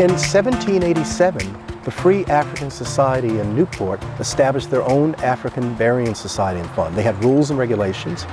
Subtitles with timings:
[0.00, 6.70] In 1787, the Free African Society in Newport established their own African Burying Society and
[6.70, 6.96] Fund.
[6.96, 8.24] They had rules and regulations.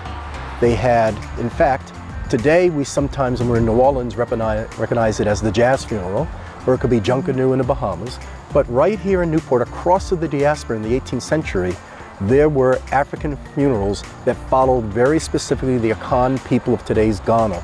[0.62, 1.92] They had, in fact,
[2.30, 6.26] today we sometimes, when we're in New Orleans, recognize, recognize it as the jazz funeral,
[6.66, 8.18] or it could be Junkanoo in the Bahamas.
[8.54, 11.76] But right here in Newport, across the diaspora in the 18th century,
[12.22, 17.62] there were African funerals that followed very specifically the Akan people of today's Ghana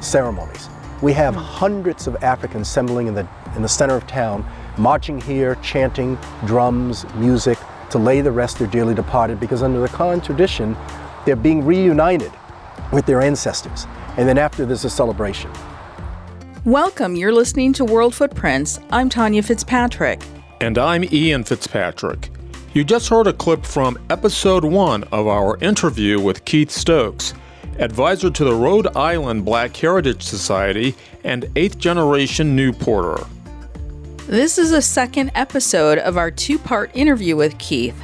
[0.00, 0.70] ceremonies.
[1.02, 4.44] We have hundreds of Africans assembling in the, in the center of town,
[4.78, 7.58] marching here, chanting, drums, music,
[7.90, 10.76] to lay the rest their dearly departed, because under the Akan tradition,
[11.26, 12.32] they're being reunited
[12.92, 13.86] with their ancestors.
[14.16, 15.50] And then after, there's a celebration.
[16.64, 17.16] Welcome.
[17.16, 18.78] You're listening to World Footprints.
[18.90, 20.22] I'm Tanya Fitzpatrick.
[20.60, 22.30] And I'm Ian Fitzpatrick.
[22.72, 27.34] You just heard a clip from episode one of our interview with Keith Stokes,
[27.78, 33.26] advisor to the Rhode Island Black Heritage Society and eighth generation Newporter.
[34.32, 38.02] This is a second episode of our two part interview with Keith.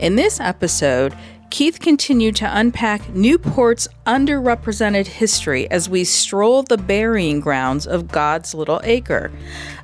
[0.00, 1.16] In this episode,
[1.50, 8.52] Keith continued to unpack Newport's underrepresented history as we stroll the burying grounds of God's
[8.52, 9.30] Little Acre,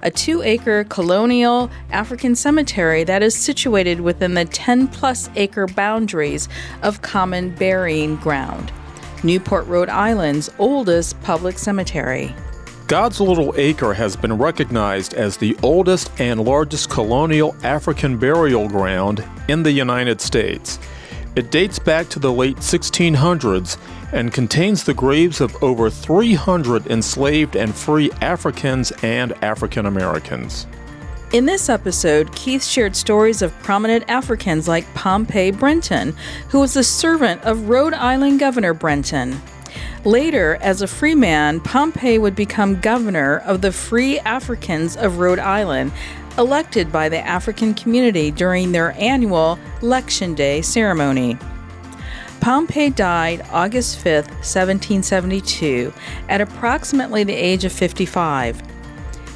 [0.02, 6.48] a two acre colonial African cemetery that is situated within the 10 plus acre boundaries
[6.82, 8.72] of Common Burying Ground,
[9.22, 12.34] Newport, Rhode Island's oldest public cemetery.
[12.86, 19.24] God's Little Acre has been recognized as the oldest and largest colonial African burial ground
[19.48, 20.78] in the United States.
[21.34, 23.76] It dates back to the late 1600s
[24.12, 30.68] and contains the graves of over 300 enslaved and free Africans and African Americans.
[31.32, 36.14] In this episode, Keith shared stories of prominent Africans like Pompey Brenton,
[36.50, 39.42] who was the servant of Rhode Island Governor Brenton.
[40.06, 45.40] Later, as a free man, Pompey would become governor of the Free Africans of Rhode
[45.40, 45.90] Island
[46.38, 51.36] elected by the African community during their annual Election Day ceremony.
[52.40, 55.92] Pompey died August 5, 1772,
[56.28, 58.62] at approximately the age of 55.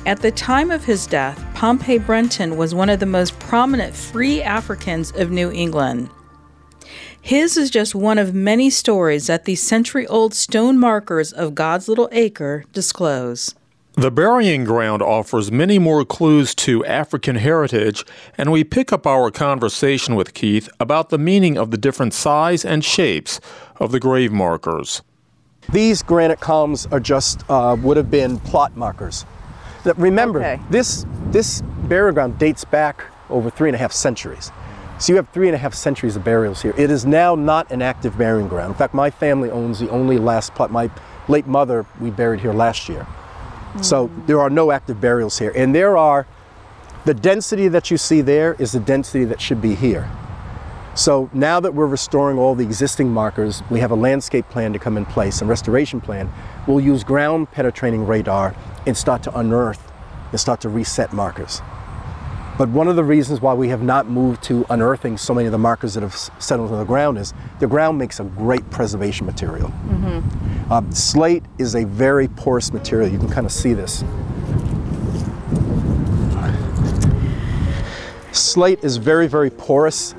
[0.06, 4.40] At the time of his death, Pompey Brenton was one of the most prominent free
[4.40, 6.10] Africans of New England.
[7.20, 11.88] His is just one of many stories that the century old stone markers of God's
[11.88, 13.54] Little Acre disclose.
[13.94, 18.04] The burying ground offers many more clues to African heritage,
[18.38, 22.64] and we pick up our conversation with Keith about the meaning of the different size
[22.64, 23.40] and shapes
[23.76, 25.02] of the grave markers.
[25.72, 29.26] These granite columns are just uh, would have been plot markers.
[29.96, 30.60] Remember, Okay.
[30.70, 34.50] this this burial ground dates back over three and a half centuries.
[35.00, 36.74] So you have three and a half centuries of burials here.
[36.76, 38.72] It is now not an active burying ground.
[38.72, 40.70] In fact, my family owns the only last plot.
[40.70, 40.90] My
[41.26, 43.06] late mother we buried here last year.
[43.80, 45.52] So there are no active burials here.
[45.56, 46.26] And there are,
[47.06, 50.10] the density that you see there is the density that should be here.
[50.94, 54.78] So now that we're restoring all the existing markers, we have a landscape plan to
[54.78, 56.30] come in place, and restoration plan.
[56.66, 58.54] We'll use ground penetrating radar
[58.86, 59.90] and start to unearth
[60.30, 61.62] and start to reset markers.
[62.60, 65.52] But one of the reasons why we have not moved to unearthing so many of
[65.52, 69.24] the markers that have settled on the ground is the ground makes a great preservation
[69.24, 69.72] material.
[70.70, 73.10] Um, slate is a very porous material.
[73.10, 74.04] You can kind of see this.
[78.32, 80.14] Slate is very, very porous.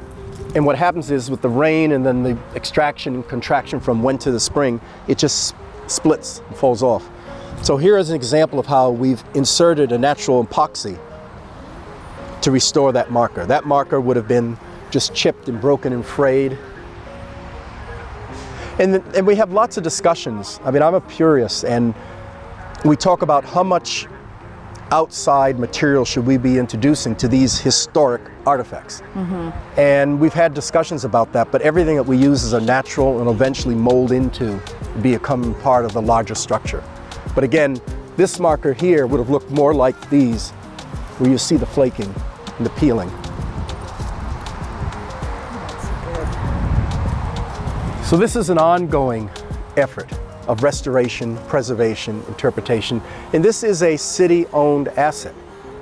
[0.56, 4.23] And what happens is with the rain and then the extraction and contraction from winter
[4.23, 5.53] to the spring, it just
[5.85, 7.08] splits and falls off.
[7.62, 10.97] So here is an example of how we've inserted a natural epoxy
[12.41, 13.46] to restore that marker.
[13.46, 14.57] That marker would have been
[14.90, 16.57] just chipped and broken and frayed.
[18.79, 20.59] And, th- and we have lots of discussions.
[20.63, 21.94] I mean, I'm a purist, and
[22.84, 24.07] we talk about how much
[24.91, 29.02] outside material should we be introducing to these historic artifacts.
[29.13, 29.79] Mm-hmm.
[29.79, 33.29] And we've had discussions about that, but everything that we use is a natural and
[33.29, 34.59] eventually mold into
[35.02, 36.84] become part of the larger structure.
[37.34, 37.79] But again,
[38.17, 40.49] this marker here would have looked more like these,
[41.20, 42.14] where you see the flaking
[42.63, 43.09] the peeling.
[48.03, 49.29] So this is an ongoing
[49.78, 50.11] effort
[50.47, 55.34] of restoration, preservation, interpretation, and this is a city-owned asset.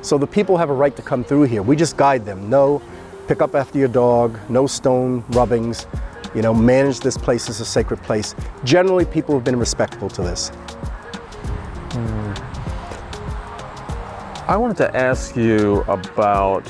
[0.01, 1.61] So the people have a right to come through here.
[1.63, 2.49] We just guide them.
[2.49, 2.81] No,
[3.27, 4.37] pick up after your dog.
[4.47, 5.87] No stone rubbings.
[6.35, 8.35] You know, manage this place as a sacred place.
[8.63, 10.51] Generally, people have been respectful to this.
[14.49, 16.67] I wanted to ask you about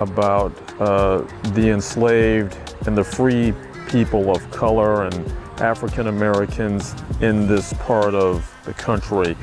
[0.00, 1.22] about uh,
[1.54, 3.54] the enslaved and the free
[3.88, 5.14] people of color and
[5.62, 9.34] African Americans in this part of the country.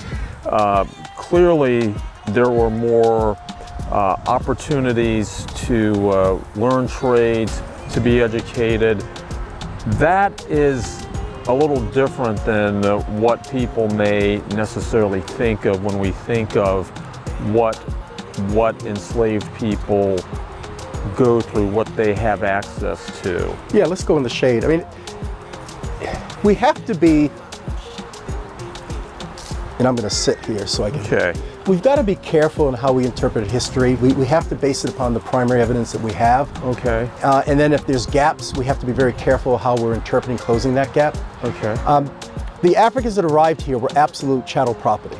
[0.46, 0.84] Uh,
[1.18, 1.96] clearly,
[2.28, 3.36] there were more
[3.90, 7.60] uh, opportunities to uh, learn trades,
[7.92, 9.04] to be educated.
[9.98, 11.08] That is
[11.48, 12.84] a little different than
[13.20, 16.92] what people may necessarily think of when we think of
[17.52, 17.76] what
[18.52, 20.18] what enslaved people
[21.16, 23.56] go through, what they have access to.
[23.74, 24.66] Yeah, let's go in the shade.
[24.66, 24.86] I mean,
[26.44, 27.32] we have to be,
[29.80, 31.00] and I'm going to sit here so I can.
[31.02, 31.34] Okay.
[31.68, 33.96] We've got to be careful in how we interpret history.
[33.96, 36.64] We, we have to base it upon the primary evidence that we have.
[36.64, 37.10] Okay.
[37.24, 40.38] Uh, and then if there's gaps, we have to be very careful how we're interpreting
[40.38, 41.18] closing that gap.
[41.44, 41.74] Okay.
[41.86, 42.06] Um,
[42.62, 45.18] the Africans that arrived here were absolute chattel property.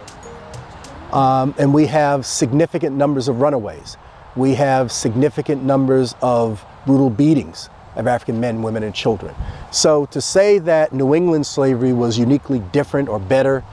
[1.16, 3.98] Um, and we have significant numbers of runaways.
[4.36, 9.34] We have significant numbers of brutal beatings of African men, women, and children.
[9.72, 13.64] So to say that New England slavery was uniquely different or better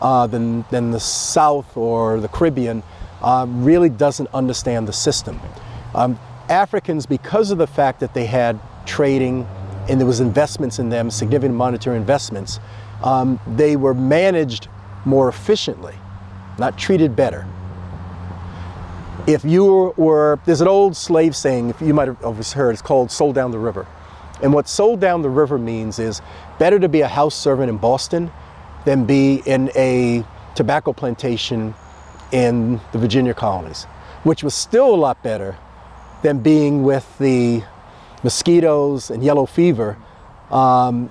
[0.00, 2.82] uh, than, than the South or the Caribbean
[3.22, 5.40] uh, really doesn't understand the system.
[5.94, 6.18] Um,
[6.50, 9.46] Africans, because of the fact that they had trading
[9.88, 12.60] and there was investments in them, significant monetary investments,
[13.02, 14.68] um, they were managed
[15.06, 15.94] more efficiently,
[16.60, 17.46] not treated better.
[19.26, 23.10] If you were, there's an old slave saying, if you might have heard, it's called
[23.10, 23.86] sold down the river.
[24.42, 26.22] And what sold down the river means is
[26.58, 28.30] better to be a house servant in Boston
[28.84, 30.24] than be in a
[30.54, 31.74] tobacco plantation
[32.32, 33.84] in the Virginia colonies,
[34.22, 35.56] which was still a lot better
[36.22, 37.62] than being with the
[38.22, 39.96] mosquitoes and yellow fever
[40.50, 41.10] um,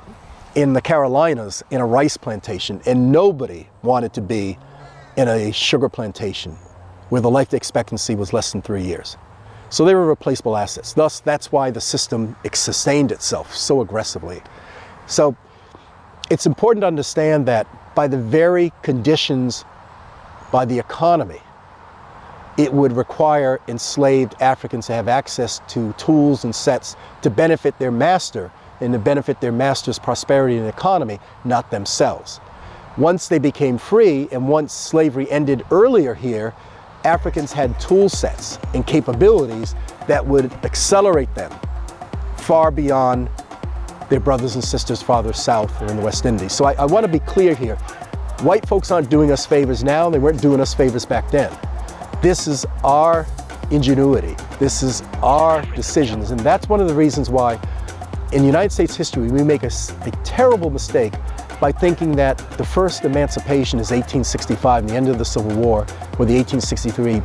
[0.55, 2.81] in the Carolinas in a rice plantation.
[2.85, 4.57] And nobody wanted to be
[5.19, 6.53] in a sugar plantation
[7.09, 9.17] where the life expectancy was less than three years.
[9.69, 10.93] So they were replaceable assets.
[10.93, 14.41] Thus, that's why the system sustained itself so aggressively.
[15.07, 15.35] So
[16.31, 19.65] it's important to understand that by the very conditions,
[20.53, 21.41] by the economy,
[22.57, 27.91] it would require enslaved Africans to have access to tools and sets to benefit their
[27.91, 32.39] master and to benefit their master's prosperity and economy, not themselves.
[32.99, 36.53] Once they became free and once slavery ended earlier here,
[37.05, 39.73] Africans had tool sets and capabilities
[40.07, 41.49] that would accelerate them
[42.35, 43.29] far beyond
[44.09, 46.51] their brothers and sisters farther south or in the West Indies.
[46.51, 47.77] So I, I want to be clear here.
[48.41, 51.55] White folks aren't doing us favors now, they weren't doing us favors back then.
[52.21, 53.25] This is our
[53.71, 57.57] ingenuity, this is our decisions, and that's one of the reasons why
[58.33, 61.13] in United States history we make a, a terrible mistake
[61.59, 65.81] by thinking that the first emancipation is 1865 and the end of the Civil War,
[66.17, 67.21] or the 1863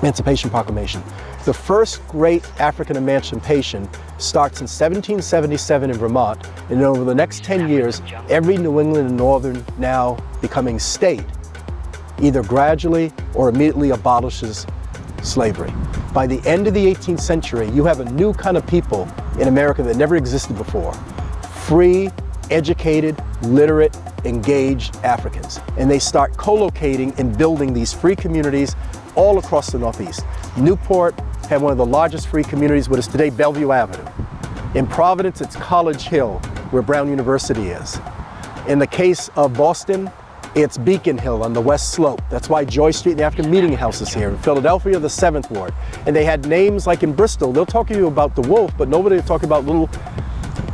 [0.00, 1.02] Emancipation Proclamation.
[1.44, 3.88] The first great African emancipation
[4.18, 9.16] starts in 1777 in Vermont, and over the next 10 years, every New England and
[9.16, 11.24] Northern now becoming state
[12.20, 14.66] either gradually or immediately abolishes
[15.22, 15.72] slavery.
[16.12, 19.08] By the end of the 18th century, you have a new kind of people
[19.38, 20.92] in America that never existed before.
[21.66, 22.10] Free,
[22.50, 25.60] educated, literate, engaged Africans.
[25.78, 28.74] And they start co-locating and building these free communities
[29.14, 30.24] all across the Northeast.
[30.56, 31.18] Newport
[31.48, 34.04] had one of the largest free communities, what is today Bellevue Avenue.
[34.74, 36.38] In Providence, it's College Hill,
[36.70, 37.98] where Brown University is.
[38.66, 40.10] In the case of Boston,
[40.54, 42.22] it's Beacon Hill on the west slope.
[42.30, 44.30] That's why Joy Street and the African Meeting House is here.
[44.30, 45.74] In Philadelphia, the 7th Ward.
[46.06, 48.88] And they had names like in Bristol, they'll talk to you about the Wolf, but
[48.88, 49.90] nobody will talk about little,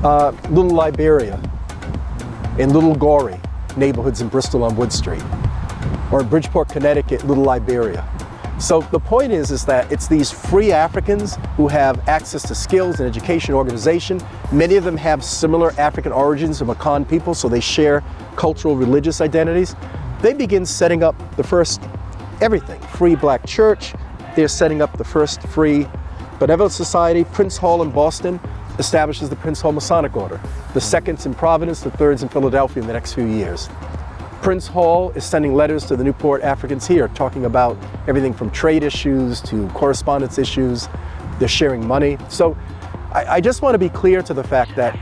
[0.05, 1.41] uh, little Liberia
[2.59, 3.41] in Little Goree,
[3.77, 5.23] neighborhoods in Bristol on Wood Street.
[6.13, 8.07] Or in Bridgeport, Connecticut, Little Liberia.
[8.59, 13.01] So the point is, is that it's these free Africans who have access to skills
[13.01, 14.21] and education organization.
[14.53, 18.05] Many of them have similar African origins of Akan people, so they share
[18.37, 19.75] cultural, religious identities.
[20.21, 21.81] They begin setting up the first
[22.43, 23.95] everything, free black church.
[24.37, 25.87] They're setting up the first free
[26.39, 27.25] benevolent society.
[27.25, 28.39] Prince Hall in Boston
[28.81, 30.41] establishes the Prince Hall Masonic Order.
[30.75, 33.69] The second's in Providence, the third's in Philadelphia in the next few years.
[34.43, 37.77] Prince Hall is sending letters to the Newport Africans here talking about
[38.09, 40.89] everything from trade issues to correspondence issues.
[41.39, 42.17] They're sharing money.
[42.31, 42.57] So
[43.13, 44.99] I, I just want to be clear to the fact that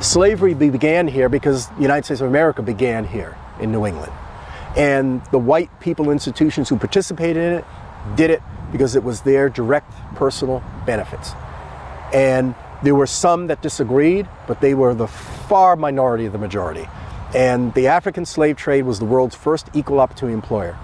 [0.00, 4.12] slavery began here because the United States of America began here in New England.
[4.76, 7.64] And the white people institutions who participated in it
[8.16, 11.32] did it because it was their direct personal benefits.
[12.12, 16.88] And there were some that disagreed, but they were the far minority of the majority.
[17.34, 20.78] And the African slave trade was the world's first equal opportunity employer.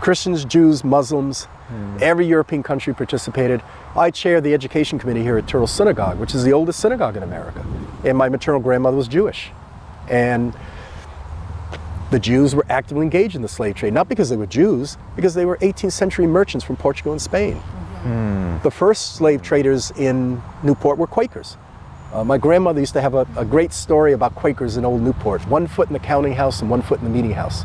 [0.00, 1.98] Christians, Jews, Muslims, hmm.
[2.00, 3.62] every European country participated.
[3.94, 7.22] I chair the education committee here at Touro Synagogue, which is the oldest synagogue in
[7.22, 7.64] America.
[8.04, 9.52] And my maternal grandmother was Jewish.
[10.08, 10.54] And
[12.12, 15.32] The Jews were actively engaged in the slave trade, not because they were Jews, because
[15.32, 17.58] they were 18th century merchants from Portugal and Spain.
[18.62, 21.56] The first slave traders in Newport were Quakers.
[22.12, 25.46] Uh, my grandmother used to have a, a great story about Quakers in Old Newport
[25.48, 27.64] one foot in the counting house and one foot in the meeting house.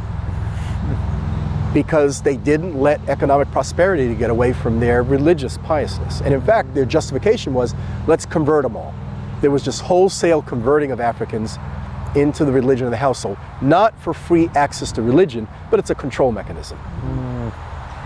[1.74, 6.22] Because they didn't let economic prosperity get away from their religious piousness.
[6.22, 7.76] And in fact, their justification was
[8.08, 8.96] let's convert them all.
[9.42, 11.58] There was just wholesale converting of Africans
[12.16, 15.96] into the religion of the household, not for free access to religion, but it's a
[15.96, 16.80] control mechanism.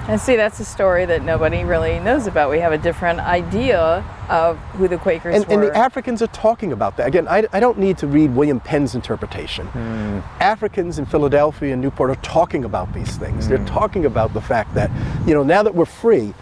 [0.08, 2.50] And see, that's a story that nobody really knows about.
[2.50, 5.53] We have a different idea of who the Quakers And, were.
[5.53, 7.08] and the Africans are talking about that.
[7.08, 9.67] Again, I, I don't need to read William Penn's interpretation.
[9.67, 10.20] Hmm.
[10.41, 13.48] Africans in Philadelphia and Newport are talking about these things.
[13.48, 13.65] They're hmm.
[13.65, 14.89] talking about the fact that,
[15.27, 16.34] you know, now that we're free,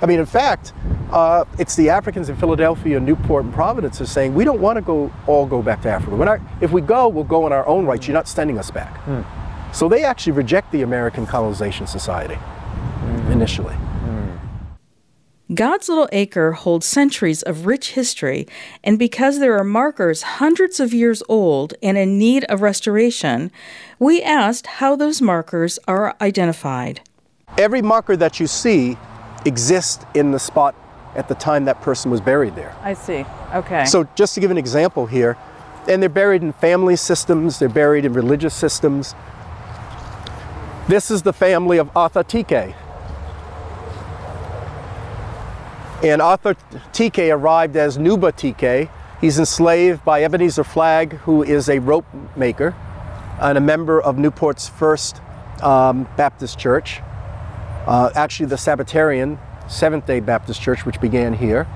[0.00, 0.72] I mean, in fact,
[1.12, 4.76] uh, it's the Africans in Philadelphia, and Newport, and Providence are saying we don't want
[4.76, 6.16] to go all go back to Africa.
[6.16, 8.08] We're not, if we go, we'll go on our own rights.
[8.08, 8.96] You're not sending us back.
[9.02, 9.22] Hmm.
[9.72, 12.38] So they actually reject the American Colonization Society
[13.34, 13.76] initially.
[15.52, 18.48] God's Little Acre holds centuries of rich history,
[18.82, 23.52] and because there are markers hundreds of years old and in need of restoration,
[23.98, 27.02] we asked how those markers are identified.
[27.58, 28.96] Every marker that you see
[29.44, 30.74] exists in the spot
[31.14, 32.74] at the time that person was buried there.
[32.82, 33.26] I see.
[33.54, 33.84] Okay.
[33.84, 35.36] So, just to give an example here,
[35.86, 39.14] and they're buried in family systems, they're buried in religious systems.
[40.88, 42.74] This is the family of Arthur Tike.
[46.02, 46.54] And Arthur
[46.92, 48.90] Tike arrived as Nuba Tike.
[49.20, 52.74] He's enslaved by Ebenezer Flagg, who is a rope maker
[53.40, 55.20] and a member of Newport's first
[55.62, 57.00] um, Baptist church,
[57.86, 61.66] uh, actually the Sabbatarian Seventh day Baptist Church, which began here.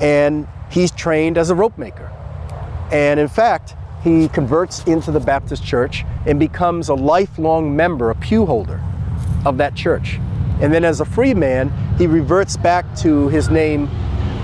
[0.00, 2.10] And he's trained as a rope maker.
[2.92, 8.14] And in fact, he converts into the Baptist church and becomes a lifelong member, a
[8.14, 8.80] pew holder
[9.44, 10.18] of that church.
[10.62, 13.88] And then as a free man, he reverts back to his name.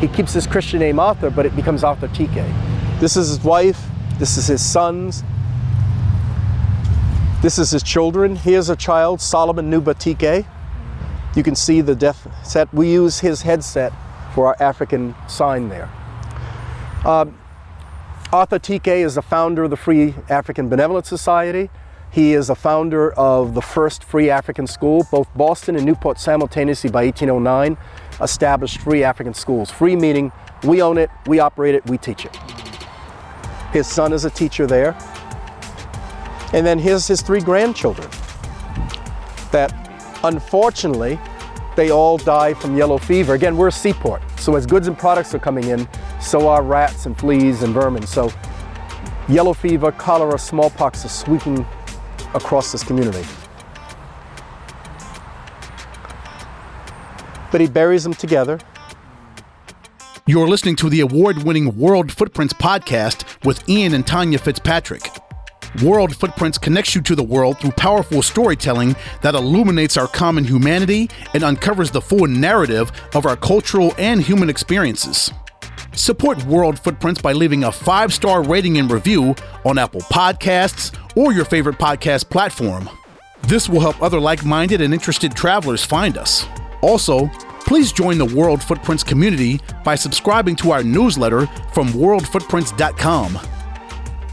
[0.01, 2.45] He keeps his Christian name Arthur, but it becomes Arthur Tike.
[2.99, 3.87] This is his wife,
[4.19, 5.23] this is his sons,
[7.41, 8.35] this is his children.
[8.35, 10.45] Here's a child, Solomon Nuba Tike.
[11.37, 12.73] You can see the death set.
[12.75, 13.93] We use his headset
[14.35, 15.89] for our African sign there.
[17.05, 17.39] Um,
[18.33, 21.71] Arthur Tike is the founder of the Free African Benevolent Society.
[22.11, 25.07] He is a founder of the first free African school.
[25.11, 27.77] Both Boston and Newport simultaneously by 1809
[28.21, 29.71] established free African schools.
[29.71, 30.33] Free meaning
[30.65, 32.35] we own it, we operate it, we teach it.
[33.73, 34.97] His son is a teacher there.
[36.55, 38.09] And then here's his three grandchildren
[39.53, 39.73] that
[40.25, 41.19] unfortunately
[41.77, 43.35] they all die from yellow fever.
[43.35, 45.87] Again, we're a seaport, so as goods and products are coming in,
[46.21, 48.07] so are rats and fleas and vermin.
[48.07, 48.33] So
[49.29, 51.65] yellow fever, cholera, smallpox are sweeping
[52.35, 53.25] across this community.
[57.51, 58.59] But he buries them together.
[60.27, 65.09] You're listening to the award winning World Footprints podcast with Ian and Tanya Fitzpatrick.
[65.83, 71.09] World Footprints connects you to the world through powerful storytelling that illuminates our common humanity
[71.35, 75.31] and uncovers the full narrative of our cultural and human experiences.
[75.93, 81.33] Support World Footprints by leaving a five star rating and review on Apple Podcasts or
[81.33, 82.89] your favorite podcast platform.
[83.43, 86.47] This will help other like minded and interested travelers find us.
[86.83, 87.29] Also,
[87.61, 93.39] please join the World Footprints community by subscribing to our newsletter from worldfootprints.com.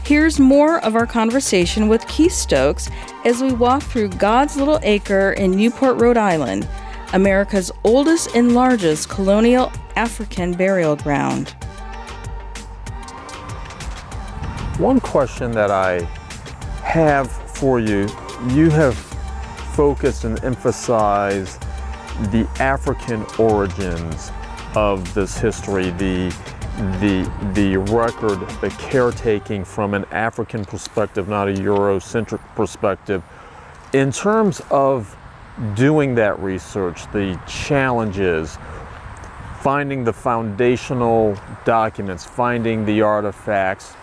[0.04, 2.88] Here's more of our conversation with Keith Stokes
[3.24, 6.68] as we walk through God's Little Acre in Newport, Rhode Island,
[7.12, 11.50] America's oldest and largest colonial African burial ground.
[14.78, 16.02] One question that I
[16.84, 18.06] have for you
[18.50, 18.94] you have
[19.74, 21.60] focused and emphasized
[22.30, 24.30] the African origins
[24.74, 26.28] of this history, the
[27.00, 33.22] the the record, the caretaking from an African perspective, not a Eurocentric perspective.
[33.94, 35.16] In terms of
[35.74, 38.58] doing that research, the challenges,
[39.66, 43.94] finding the foundational documents, finding the artifacts,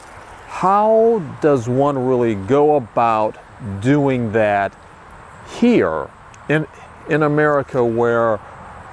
[0.47, 3.37] how does one really go about
[3.79, 4.75] doing that
[5.57, 6.09] here
[6.49, 6.67] in
[7.07, 8.41] in America where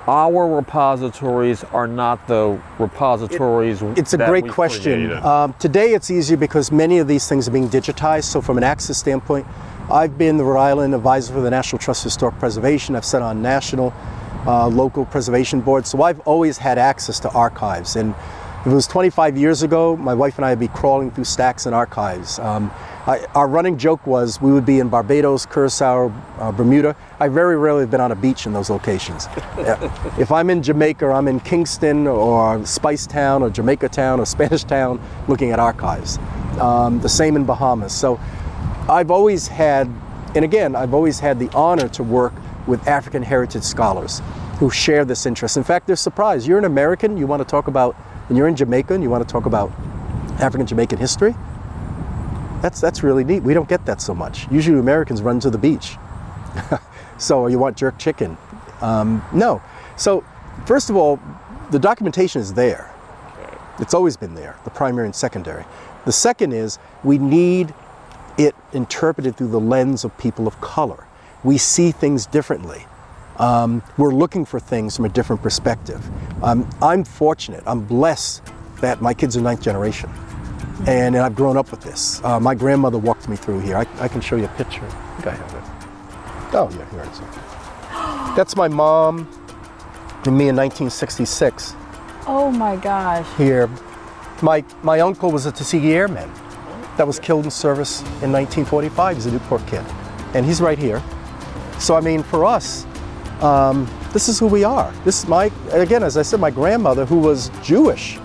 [0.06, 5.12] our repositories are not the repositories It's a great question.
[5.24, 8.24] Um, today it's easier because many of these things are being digitized.
[8.24, 9.44] So, from an access standpoint,
[9.90, 12.94] I've been the Rhode Island advisor for the National Trust Historic Preservation.
[12.94, 13.92] I've sat on national,
[14.46, 15.90] uh, local preservation boards.
[15.90, 17.96] So, I've always had access to archives.
[17.96, 18.14] And
[18.60, 21.64] If it was 25 years ago, my wife and I would be crawling through stacks
[21.64, 22.38] and archives.
[22.38, 22.70] Um,
[23.06, 26.94] I, our running joke was we would be in Barbados, Curacao, uh, Bermuda.
[27.18, 29.28] I very rarely have been on a beach in those locations.
[29.56, 30.14] Yeah.
[30.18, 34.64] if I'm in Jamaica, I'm in Kingston or Spice Town or Jamaica Town or Spanish
[34.64, 36.18] Town looking at archives.
[36.60, 37.94] Um, the same in Bahamas.
[37.94, 38.20] So
[38.90, 39.90] I've always had,
[40.34, 42.34] and again, I've always had the honor to work
[42.70, 44.22] with African heritage scholars
[44.58, 45.56] who share this interest.
[45.56, 46.46] In fact, they're surprised.
[46.46, 47.96] You're an American, you want to talk about,
[48.28, 49.70] and you're in Jamaica and you want to talk about
[50.40, 51.34] African Jamaican history?
[52.62, 53.42] That's, that's really neat.
[53.42, 54.50] We don't get that so much.
[54.50, 55.96] Usually Americans run to the beach.
[57.18, 58.36] so you want jerk chicken?
[58.80, 59.62] Um, no.
[59.96, 60.24] So
[60.66, 61.20] first of all,
[61.70, 62.94] the documentation is there.
[63.78, 65.64] It's always been there, the primary and secondary.
[66.04, 67.74] The second is we need
[68.36, 71.06] it interpreted through the lens of people of color.
[71.44, 72.86] We see things differently.
[73.38, 76.06] Um, we're looking for things from a different perspective.
[76.44, 78.42] Um, I'm fortunate, I'm blessed
[78.80, 80.10] that my kids are ninth generation.
[80.80, 82.22] And, and I've grown up with this.
[82.24, 83.76] Uh, my grandmother walked me through here.
[83.76, 84.84] I, I can show you a picture.
[84.84, 86.54] I think I have it.
[86.54, 87.20] Oh, yeah, here it is.
[88.36, 89.20] That's my mom
[90.24, 91.74] and me in 1966
[92.26, 93.26] Oh my gosh.
[93.36, 93.68] here.
[94.42, 96.30] My, my uncle was a Tuskegee Airman
[96.96, 99.16] that was killed in service in 1945.
[99.16, 99.84] He's a Newport kid.
[100.34, 101.02] And he's right here.
[101.80, 102.86] So, I mean, for us,
[103.40, 104.92] um, this is who we are.
[105.04, 108.18] This is my, again, as I said, my grandmother, who was Jewish,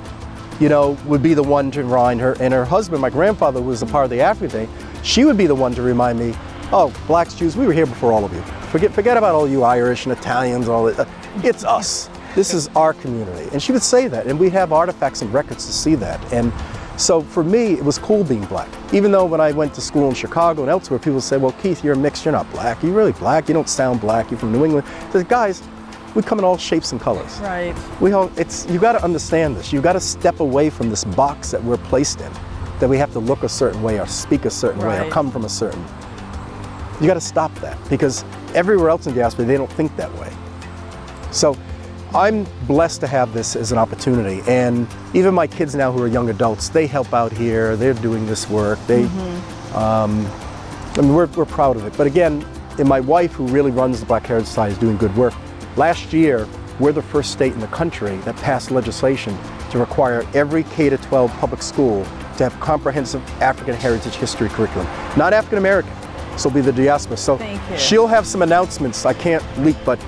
[0.59, 2.35] you know, would be the one to remind her.
[2.41, 4.69] And her husband, my grandfather, who was a part of the African thing,
[5.03, 6.33] she would be the one to remind me,
[6.73, 8.41] oh, blacks, Jews, we were here before all of you.
[8.71, 11.07] Forget, forget about all you Irish and Italians, all that.
[11.37, 12.09] It's us.
[12.35, 13.47] This is our community.
[13.53, 16.19] And she would say that, and we have artifacts and records to see that.
[16.33, 16.51] And
[16.97, 18.69] so for me, it was cool being black.
[18.93, 21.83] Even though when I went to school in Chicago and elsewhere, people say, well, Keith,
[21.83, 22.83] you're a mix, you're not black.
[22.83, 23.47] Are you really black?
[23.47, 24.31] You don't sound black.
[24.31, 24.87] You're from New England.
[24.87, 25.61] I said, guys,
[26.15, 27.39] we come in all shapes and colors.
[27.39, 27.75] Right.
[27.99, 29.73] We all, it's, you got to understand this.
[29.73, 32.31] You got to step away from this box that we're placed in,
[32.79, 35.29] that we have to look a certain way or speak a certain way or come
[35.29, 35.83] from a certain.
[37.01, 40.31] You got to stop that because everywhere else in diaspora they don't think that way.
[41.31, 41.57] So
[42.15, 46.07] I'm blessed to have this as an opportunity, and even my kids now who are
[46.07, 47.75] young adults, they help out here.
[47.75, 48.79] They're doing this work.
[48.87, 49.03] They,
[49.73, 50.25] um,
[50.95, 51.97] I mean, we're, we're proud of it.
[51.97, 52.45] But again,
[52.79, 55.33] and my wife, who really runs the Black Heritage Society, is doing good work.
[55.75, 56.47] Last year,
[56.79, 59.37] we're the first state in the country that passed legislation
[59.71, 62.05] to require every K to 12 public school
[62.37, 64.87] to have comprehensive African heritage history curriculum.
[65.17, 65.91] Not African American,
[66.37, 67.17] so it'll be the diaspora.
[67.17, 67.77] So Thank you.
[67.77, 69.05] she'll have some announcements.
[69.05, 69.99] I can't leak, but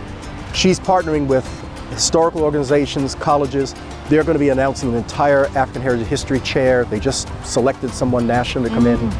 [0.53, 1.45] she's partnering with
[1.89, 3.73] historical organizations, colleges.
[4.09, 6.85] They're going to be announcing an entire African heritage history chair.
[6.85, 9.13] They just selected someone nationally to come in.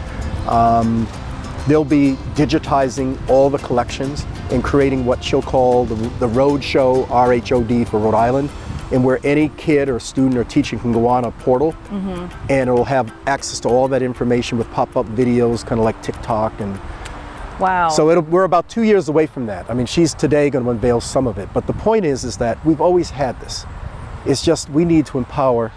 [0.47, 1.07] Um,
[1.67, 7.03] they'll be digitizing all the collections and creating what she'll call the, the Road Show,
[7.05, 8.49] RHOD for Rhode Island,
[8.91, 11.75] and where any kid or student or teacher can go on a portal
[12.49, 16.57] and it'll have access to all that information with pop-up videos, kind of like TikTok
[16.61, 16.79] and
[17.59, 17.89] Wow.
[17.89, 19.69] so it'll, we're about two years away from that.
[19.69, 22.37] I mean, she's today going to unveil some of it, but the point is, is
[22.37, 23.65] that we've always had this.
[24.25, 25.71] It's just we need to empower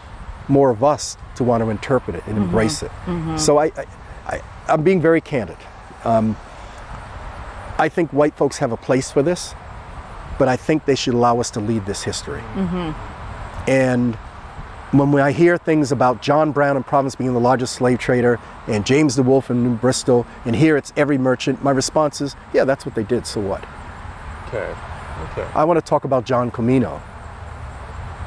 [0.48, 2.44] more of us to want to interpret it and mm-hmm.
[2.44, 2.90] embrace it.
[3.06, 3.36] Mm-hmm.
[3.36, 3.86] So I, I,
[4.26, 5.56] I, I'm being very candid.
[6.04, 6.36] Um,
[7.78, 9.54] I think white folks have a place for this,
[10.38, 12.40] but I think they should allow us to lead this history.
[12.40, 13.70] Mm-hmm.
[13.70, 14.18] And
[14.92, 18.85] when I hear things about John Brown in Providence being the largest slave trader and
[18.85, 22.85] James DeWolf in New Bristol, and here it's every merchant, my response is, yeah, that's
[22.85, 23.64] what they did, so what?
[24.48, 24.74] Okay.
[25.33, 25.46] Okay.
[25.55, 27.00] I want to talk about John Quamino.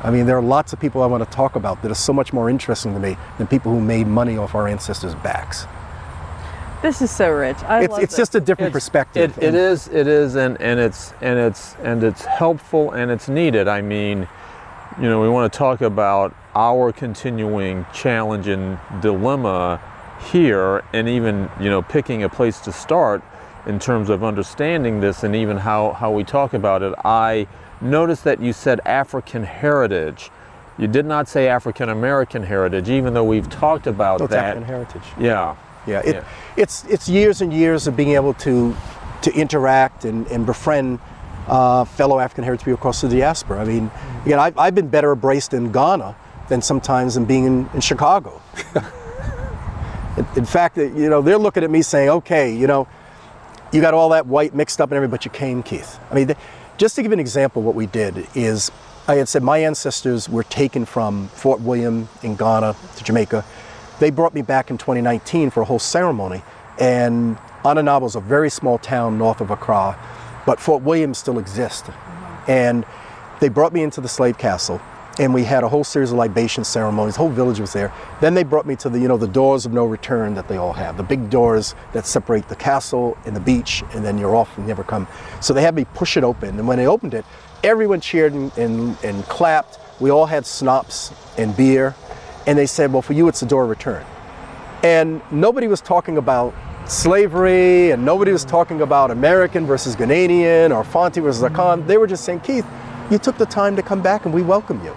[0.03, 2.13] I mean, there are lots of people I want to talk about that are so
[2.13, 5.65] much more interesting to me than people who made money off our ancestors' backs.
[6.81, 7.57] this is so rich.
[7.63, 9.37] I It's, love it's just a different It's- perspective.
[9.37, 9.87] It, it And- is.
[9.87, 13.67] It is, and, and it's and it's and it's helpful and it's needed.
[13.69, 14.27] I mean,
[14.99, 19.81] you know, we want to talk about our continuing challenge and dilemma
[20.31, 23.21] here, and even you know, picking a place to start
[23.65, 26.93] in terms of understanding this, and even how how we talk about it.
[27.03, 27.47] I
[27.81, 30.29] noticed that you said African heritage.
[30.77, 34.57] You did not say African American heritage, even though we've talked about it's that.
[34.57, 35.03] African heritage.
[35.19, 35.55] Yeah.
[35.85, 36.23] Yeah, it, Yeah.
[36.55, 38.75] it's it's years and years of being able to
[39.21, 40.99] to interact and, and befriend
[41.47, 43.61] uh, fellow African heritage people across the diaspora.
[43.61, 43.91] I mean,
[44.25, 46.15] again, I've, I've been better embraced in Ghana
[46.49, 48.41] than sometimes in being in, in Chicago.
[50.17, 52.87] in, in fact, you know, they're looking at me saying, "Okay, you know,
[53.71, 56.33] you got all that white mixed up and everything, but you came, Keith." I mean,
[56.77, 58.71] just to give an example, what we did is
[59.07, 63.43] I had said my ancestors were taken from Fort William in Ghana to Jamaica.
[63.99, 66.41] They brought me back in 2019 for a whole ceremony,
[66.79, 69.97] and Anomabo is a very small town north of Accra,
[70.45, 71.87] but Fort William still exists.
[71.87, 72.51] Mm-hmm.
[72.51, 72.85] And
[73.39, 74.81] they brought me into the slave castle,
[75.19, 77.15] and we had a whole series of libation ceremonies.
[77.15, 77.93] The whole village was there.
[78.19, 80.57] Then they brought me to the, you know, the doors of no return that they
[80.57, 84.35] all have, the big doors that separate the castle and the beach, and then you're
[84.35, 85.07] off and never come.
[85.39, 87.25] So they had me push it open, and when they opened it,
[87.63, 89.79] everyone cheered and, and, and clapped.
[89.99, 91.95] We all had schnapps and beer,
[92.47, 94.03] and they said, "Well, for you, it's the door of return."
[94.83, 96.53] And nobody was talking about
[96.85, 101.87] slavery, and nobody was talking about American versus Ghanaian or Fanti versus Akan.
[101.87, 102.65] They were just saying, Keith,
[103.09, 104.95] you took the time to come back and we welcome you.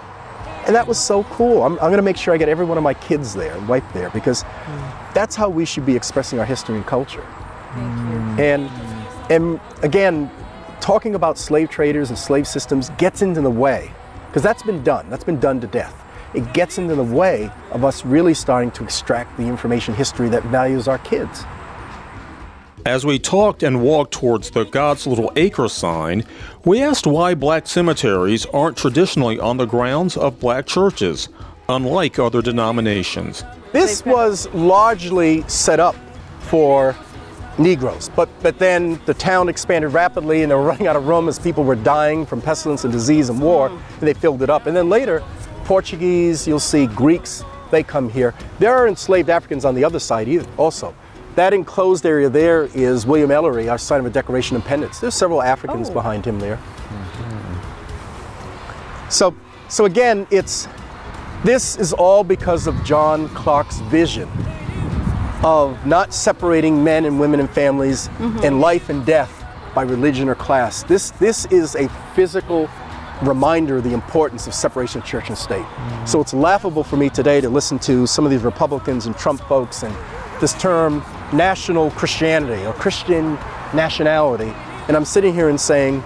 [0.67, 1.63] And that was so cool.
[1.63, 3.67] I'm, I'm going to make sure I get every one of my kids there and
[3.93, 4.43] there because
[5.13, 7.25] that's how we should be expressing our history and culture.
[8.37, 8.69] And,
[9.31, 10.29] and again,
[10.81, 13.91] talking about slave traders and slave systems gets into the way
[14.27, 15.09] because that's been done.
[15.09, 16.03] That's been done to death.
[16.33, 20.43] It gets into the way of us really starting to extract the information history that
[20.43, 21.45] values our kids.
[22.87, 26.23] As we talked and walked towards the God's Little Acre sign,
[26.63, 31.27] we asked why black cemeteries aren't traditionally on the grounds of black churches,
[31.67, 33.43] unlike other denominations.
[33.73, 35.97] This was largely set up
[36.39, 36.95] for
[37.57, 41.27] Negroes, but, but then the town expanded rapidly and they were running out of room
[41.27, 43.81] as people were dying from pestilence and disease and war, mm.
[43.99, 44.65] and they filled it up.
[44.65, 45.21] And then later,
[45.65, 48.33] Portuguese, you'll see Greeks, they come here.
[48.59, 50.95] There are enslaved Africans on the other side either, also.
[51.37, 54.97] That enclosed area there is William Ellery, our sign of a Declaration of Independence.
[54.97, 55.93] There's several Africans Oh.
[55.93, 56.55] behind him there.
[56.55, 57.59] Mm-hmm.
[59.09, 59.35] So,
[59.69, 60.67] so again, it's
[61.43, 64.27] this is all because of John Clarke's vision
[65.43, 68.39] of not separating men and women and families mm-hmm.
[68.43, 69.45] and life and death
[69.75, 70.81] by religion or class.
[70.81, 72.67] This this is a physical
[73.21, 75.61] reminder of the importance of separation of church and state.
[75.61, 76.05] Mm-hmm.
[76.07, 79.39] So it's laughable for me today to listen to some of these Republicans and Trump
[79.41, 79.95] folks and
[80.41, 83.33] this term national Christianity or Christian
[83.73, 84.53] nationality.
[84.87, 86.01] And I'm sitting here and saying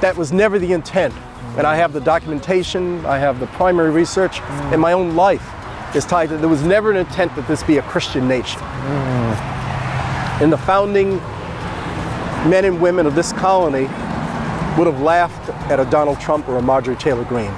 [0.00, 1.14] that was never the intent.
[1.56, 5.54] And I have the documentation, I have the primary research, and my own life
[5.94, 8.60] is tied to there was never an intent that this be a Christian nation.
[10.40, 11.16] And the founding
[12.48, 13.88] men and women of this colony
[14.78, 17.52] would have laughed at a Donald Trump or a Marjorie Taylor Greene.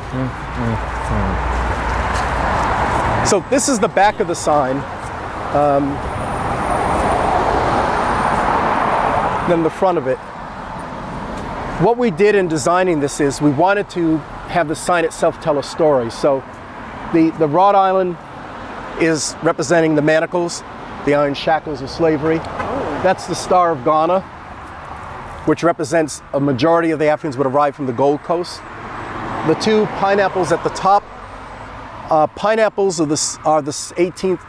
[3.27, 4.77] So this is the back of the sign.
[5.55, 5.93] Um,
[9.49, 10.19] then the front of it.
[11.81, 15.59] What we did in designing this is we wanted to have the sign itself tell
[15.59, 16.11] a story.
[16.11, 16.45] So
[17.13, 18.17] the, the Rhode Island
[19.01, 20.63] is representing the manacles,
[21.07, 22.37] the iron shackles of slavery.
[23.03, 24.21] That's the Star of Ghana,
[25.47, 28.61] which represents a majority of the Africans would arrive from the Gold Coast.
[29.47, 31.03] The two pineapples at the top,
[32.11, 34.45] uh, pineapples are the, are the 18th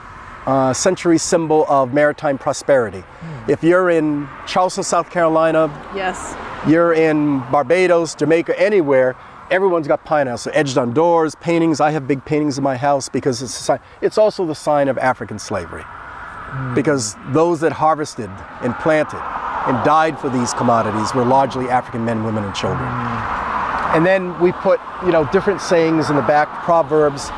[0.45, 3.01] uh, century symbol of maritime prosperity.
[3.01, 3.51] Hmm.
[3.51, 6.35] If you're in Charleston, South Carolina, Yes.
[6.67, 9.15] you're in Barbados, Jamaica, anywhere,
[9.51, 10.41] everyone's got pineapples.
[10.43, 11.79] So edged on doors, paintings.
[11.79, 13.79] I have big paintings in my house because it's a sign.
[14.01, 15.83] It's also the sign of African slavery.
[15.83, 16.73] Hmm.
[16.73, 18.29] Because those that harvested
[18.61, 19.21] and planted
[19.67, 22.87] and died for these commodities were largely African men, women, and children.
[22.89, 23.97] Hmm.
[23.97, 27.29] And then we put, you know, different sayings in the back, proverbs.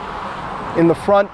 [0.77, 1.29] In the front,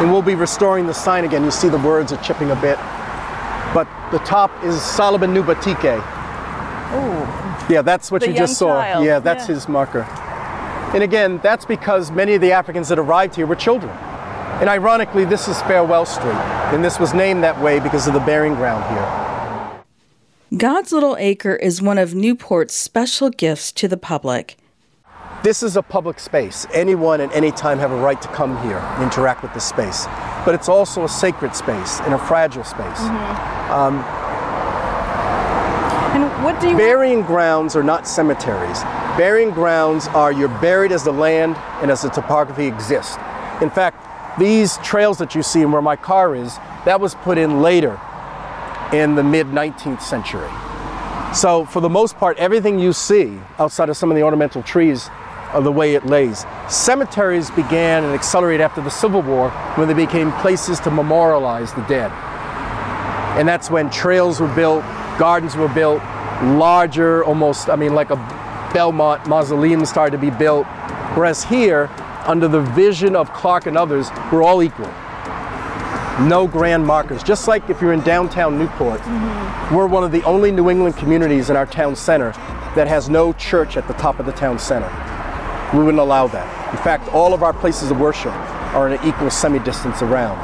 [0.00, 1.44] and we'll be restoring the sign again.
[1.44, 2.78] You see the words are chipping a bit.
[3.72, 6.00] But the top is Solomon Nuba Tike.
[6.92, 7.66] Oh.
[7.70, 8.80] Yeah, that's what The you just saw.
[8.80, 9.54] child, Yeah, that's yeah.
[9.54, 10.02] his marker.
[10.92, 13.92] And again, that's because many of the Africans that arrived here were children.
[14.60, 16.34] And ironically, this is Farewell Street.
[16.74, 20.58] And this was named that way because of the burying ground here.
[20.58, 24.56] God's Little Acre is one of Newport's special gifts to the public.
[25.42, 26.66] This is a public space.
[26.70, 30.04] Anyone at any time have a right to come here and interact with this space.
[30.44, 32.84] But it's also a sacred space and a fragile space.
[32.84, 33.72] Mm-hmm.
[33.72, 33.94] Um,
[36.12, 38.82] and what do you Burying grounds are not cemeteries.
[39.16, 43.16] Burying grounds are you're buried as the land and as the topography exists.
[43.62, 47.38] In fact, these trails that you see and where my car is, that was put
[47.38, 47.98] in later
[48.92, 50.50] in the mid 19th century.
[51.34, 55.08] So, for the most part, everything you see outside of some of the ornamental trees
[55.52, 56.44] are the way it lays.
[56.68, 61.82] Cemeteries began and accelerated after the Civil War when they became places to memorialize the
[61.82, 62.10] dead.
[63.38, 64.82] And that's when trails were built,
[65.18, 66.02] gardens were built,
[66.42, 68.16] larger, almost, I mean, like a
[68.72, 70.66] Belmont mausoleum started to be built.
[71.14, 71.90] Whereas here,
[72.26, 74.90] under the vision of Clarke and others, we're all equal.
[76.26, 77.22] No grand markers.
[77.22, 79.74] Just like if you're in downtown Newport, mm-hmm.
[79.74, 82.32] we're one of the only New England communities in our town center
[82.74, 84.88] that has no church at the top of the town center.
[85.72, 86.74] We wouldn't allow that.
[86.74, 88.32] In fact, all of our places of worship
[88.74, 90.38] are in an equal semi distance around.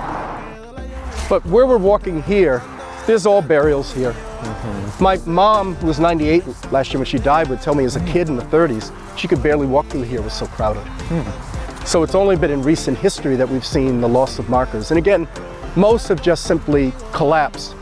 [1.29, 2.63] But where we're walking here
[3.07, 4.11] There's all burials here.
[4.13, 5.05] Mm-hmm.
[5.05, 8.05] My mom, who was 98 last year when she died, would tell me as a
[8.05, 10.83] kid in the 30s, she could barely walk through here, it was so crowded.
[10.83, 11.87] Hmm.
[11.87, 14.91] So it's only been in recent history that we've seen the loss of markers.
[14.91, 15.29] And again,
[15.77, 17.77] most have just simply collapsed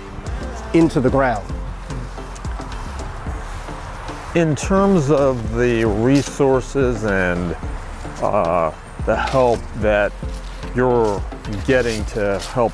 [0.74, 1.50] into the ground.
[4.34, 7.56] In terms of the resources and
[8.20, 8.72] uh,
[9.06, 10.12] the help that
[10.74, 11.22] you're
[11.68, 12.72] getting to help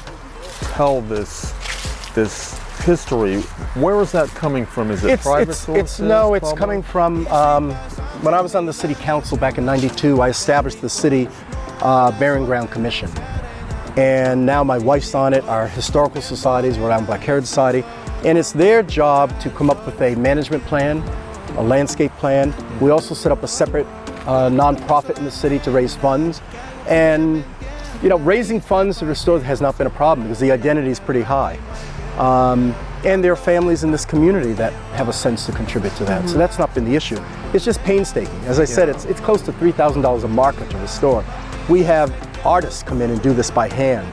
[0.72, 1.52] tell this
[2.14, 3.42] this history,
[3.74, 4.90] where is that coming from?
[4.90, 5.82] Is it It's, private it's, sources?
[5.82, 7.72] it's no, it's coming from um,
[8.22, 10.18] when I was on the city council back in '92.
[10.22, 11.28] I established the city
[11.82, 13.10] uh, Burying Ground Commission,
[13.98, 15.44] and now my wife's on it.
[15.44, 17.84] Our historical societies, Rhode Island Black Heritage Society,
[18.24, 21.02] and it's their job to come up with a management plan,
[21.56, 22.54] a landscape plan.
[22.80, 23.86] We also set up a separate
[24.26, 26.40] uh, nonprofit in the city to raise funds,
[26.88, 27.44] and
[28.02, 31.00] you know, raising funds to restore has not been a problem because the identity is
[31.00, 31.58] pretty high.
[32.18, 36.04] Um, and there are families in this community that have a sense to contribute to
[36.04, 36.28] that.
[36.28, 37.18] So that's not been the issue.
[37.54, 38.38] It's just painstaking.
[38.44, 41.24] As I said, it's, it's close to $3,000 a marker to restore.
[41.68, 42.12] We have
[42.44, 44.06] artists come in and do this by hand.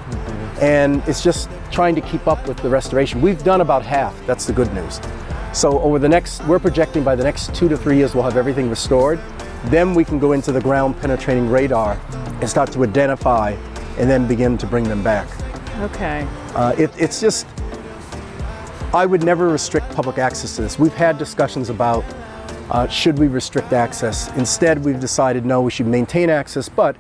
[0.62, 3.22] And it's just trying to keep up with the restoration.
[3.22, 4.16] We've done about half.
[4.26, 5.00] That's the good news.
[5.58, 8.38] So over the next, we're projecting by the next two to three years, we'll have
[8.38, 9.20] everything restored.
[9.66, 13.54] Then we can go into the ground penetrating radar and start to identify
[13.98, 15.28] and then begin to bring them back.
[15.80, 16.28] Okay.
[16.54, 17.48] Uh, it, it's just,
[18.94, 20.78] I would never restrict public access to this.
[20.78, 22.06] We've had discussions about
[22.70, 24.32] uh, should we restrict access.
[24.38, 26.96] Instead, we've decided no, we should maintain access, but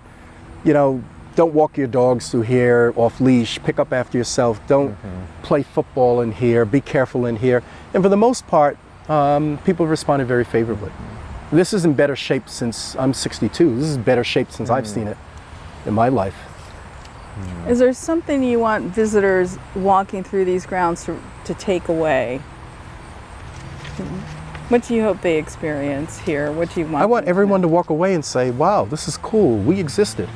[0.63, 1.03] you know,
[1.37, 3.59] don't walk your dogs through here off leash.
[3.61, 4.59] Pick up after yourself.
[4.65, 5.43] Don't mm-hmm.
[5.43, 6.65] play football in here.
[6.65, 7.61] Be careful in here.
[7.93, 8.75] And for the most part,
[9.07, 10.91] um, people have responded very favorably.
[11.51, 13.75] This is in better shape since I'm 62.
[13.75, 14.93] This is better shape since I've mm.
[14.95, 15.17] seen it
[15.85, 16.35] in my life.
[17.39, 17.69] Mm.
[17.69, 22.39] Is there something you want visitors walking through these grounds to, to take away?
[24.69, 26.51] What do you hope they experience here?
[26.51, 27.03] What do you want?
[27.03, 27.67] I want everyone know?
[27.67, 29.59] to walk away and say, wow, this is cool.
[29.59, 30.27] We existed.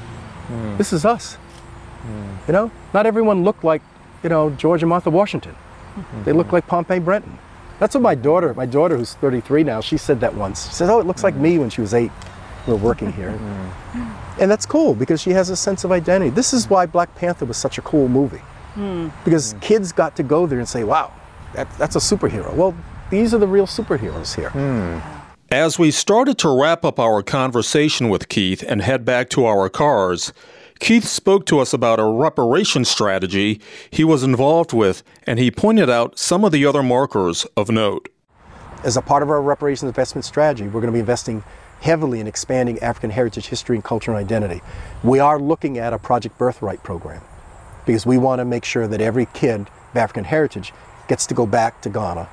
[0.48, 0.78] Hmm.
[0.78, 1.36] This is us.
[1.36, 2.36] Hmm.
[2.48, 3.82] You know, not everyone looked like,
[4.24, 5.54] you know, George and Martha Washington.
[5.54, 6.24] Hmm.
[6.24, 7.38] They look like Pompey Brenton.
[7.80, 10.68] That's what my daughter, my daughter who's 33 now, she said that once.
[10.68, 12.12] She says, oh, it looks like me when she was eight.
[12.68, 13.40] We're working here.
[14.40, 16.30] And that's cool because she has a sense of identity.
[16.30, 18.42] This is why Black Panther was such a cool movie.
[19.26, 21.12] Because kids got to go there and say, wow,
[21.54, 22.54] that, that's a superhero.
[22.54, 22.76] Well,
[23.10, 24.52] these are the real superheroes here.
[25.52, 29.68] As we started to wrap up our conversation with Keith and head back to our
[29.68, 30.32] cars,
[30.80, 33.60] Keith spoke to us about a reparation strategy
[33.90, 38.08] he was involved with, and he pointed out some of the other markers of note.
[38.86, 41.44] as a part of our reparations investment strategy, we're going to be investing
[41.82, 44.62] heavily in expanding African heritage history and culture and identity.
[45.04, 47.22] We are looking at a Project Birthright program
[47.86, 50.72] because we want to make sure that every kid of African heritage
[51.10, 52.30] gets to go back to Ghana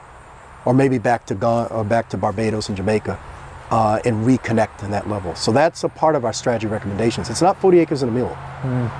[0.68, 3.18] or maybe back to Ghana or back to Barbados and Jamaica
[3.70, 5.34] uh, and reconnect in that level.
[5.34, 7.30] So that's a part of our strategy recommendations.
[7.30, 8.36] It's not 40 acres and a mule.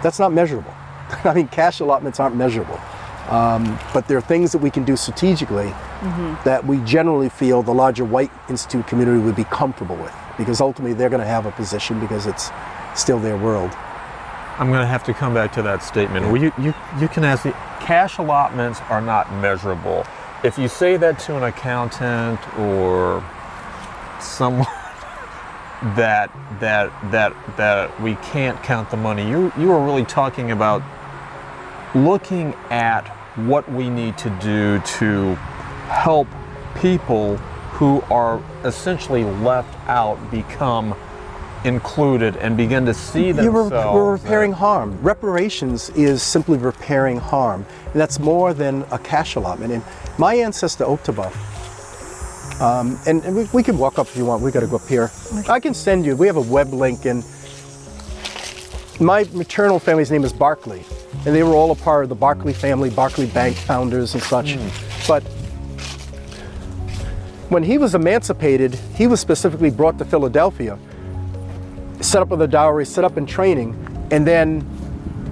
[0.02, 0.72] That's not measurable.
[1.24, 2.80] I mean, cash allotments aren't measurable.
[3.28, 5.68] Um, but there are things that we can do strategically
[6.46, 10.94] that we generally feel the larger white institute community would be comfortable with because ultimately
[10.94, 12.50] they're going to have a position because it's
[12.94, 13.70] still their world.
[14.56, 16.24] I'm going to have to come back to that statement.
[16.26, 20.06] Well, you, you, you can ask the cash allotments are not measurable.
[20.44, 23.24] If you say that to an accountant or
[24.20, 24.66] someone
[25.96, 30.80] that that that that we can't count the money, you you are really talking about
[31.92, 35.34] looking at what we need to do to
[35.90, 36.28] help
[36.76, 37.36] people
[37.72, 40.94] who are essentially left out become
[41.64, 43.94] included and begin to see that You themselves.
[43.94, 44.98] were, we're repairing harm.
[45.02, 47.66] Reparations is simply repairing harm.
[47.92, 49.72] And that's more than a cash allotment.
[49.72, 49.82] And
[50.18, 51.32] my ancestor, Oktaba,
[52.60, 54.42] um, and, and we, we can walk up if you want.
[54.42, 55.10] We got to go up here.
[55.48, 56.16] I can send you.
[56.16, 57.24] We have a web link, and
[59.00, 60.84] my maternal family's name is Barclay,
[61.24, 64.58] and they were all a part of the Barclay family, Barclay Bank founders and such.
[65.06, 65.22] But
[67.48, 70.78] when he was emancipated, he was specifically brought to Philadelphia
[72.00, 73.74] set up with a dowry, set up in training,
[74.10, 74.66] and then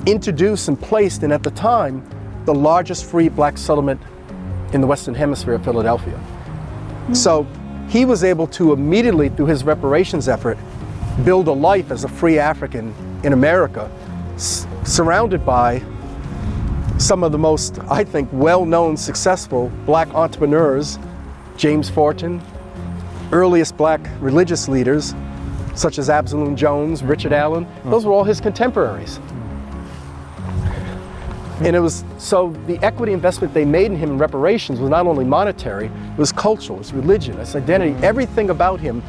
[0.06, 2.06] introduced and placed in, at the time,
[2.44, 4.00] the largest free black settlement
[4.72, 6.16] in the Western Hemisphere of Philadelphia.
[6.16, 7.14] Hmm.
[7.14, 7.46] So
[7.88, 10.58] he was able to immediately, through his reparations effort,
[11.24, 13.90] build a life as a free African in America,
[14.34, 15.82] s- surrounded by
[16.98, 20.98] some of the most, I think, well known, successful black entrepreneurs
[21.56, 22.42] James Forten,
[23.32, 25.14] earliest black religious leaders,
[25.76, 29.20] such as Absalom Jones, Richard Allen, those were all his contemporaries.
[31.60, 35.06] And it was so the equity investment they made in him in reparations was not
[35.06, 37.92] only monetary, it was cultural, it was religion, its identity.
[38.04, 39.02] Everything about him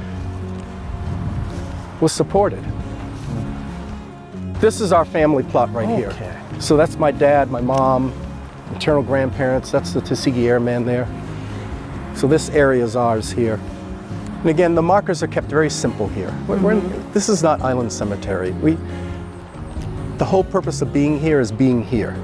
[2.00, 2.64] was supported.
[4.62, 6.14] This is our family plot right Okay.
[6.24, 6.42] here.
[6.60, 8.14] So that's my dad, my mom,
[8.72, 9.70] maternal grandparents.
[9.70, 11.08] That's the Tuskegee Airman there.
[12.16, 13.60] So this area is ours here.
[14.42, 16.34] And again, the markers are kept very simple here.
[16.48, 18.52] We're, we're in, this is not Island Cemetery.
[18.52, 18.78] We,
[20.18, 22.16] the whole purpose of being here is being here.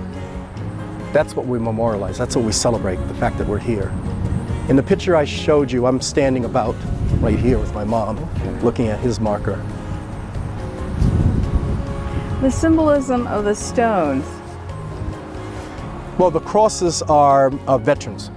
[1.12, 2.18] That's what we memorialize.
[2.18, 3.92] That's what we celebrate, the fact that we're here.
[4.70, 6.76] In the picture I showed you, I'm standing about
[7.20, 8.18] right here with my mom,
[8.62, 9.56] looking at his marker.
[12.42, 14.26] The symbolism of the stones.
[16.20, 18.30] Well, the crosses are uh, veterans,